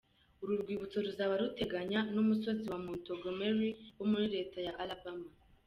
[0.41, 5.27] Uru rwibutso ruzaba ruteganye n’umusozi wa Montgomery wo muri Leta ya Alabama.